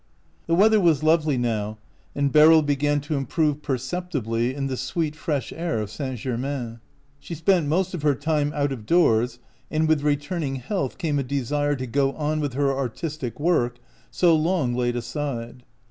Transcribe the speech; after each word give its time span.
The 0.47 0.55
weather 0.55 0.79
was 0.79 1.03
lovely 1.03 1.37
now, 1.37 1.77
and 2.15 2.31
Beryl 2.31 2.63
began 2.63 3.01
to 3.01 3.15
improve 3.15 3.61
perceptibly 3.61 4.51
in 4.55 4.65
the 4.65 4.75
sweet, 4.75 5.15
fresh 5.15 5.53
air 5.53 5.79
of 5.79 5.91
St. 5.91 6.17
Germain. 6.17 6.79
She 7.19 7.35
spent 7.35 7.67
most 7.67 7.91
217 7.91 8.47
OUT 8.47 8.47
OF 8.47 8.49
BOHEMIA 8.49 8.55
of 8.55 8.63
her 8.63 8.63
time 8.63 8.63
out 8.63 8.71
of 8.79 8.85
doors, 8.87 9.39
and 9.69 9.87
with 9.87 10.01
returning 10.01 10.55
health 10.55 10.97
came 10.97 11.19
a 11.19 11.23
desire 11.23 11.75
to 11.75 11.85
go 11.85 12.13
on 12.13 12.39
with 12.39 12.53
her 12.53 12.73
artis 12.73 13.15
tic 13.17 13.39
work, 13.39 13.77
so 14.09 14.35
long 14.35 14.73
laid 14.73 14.95
aside. 14.95 15.61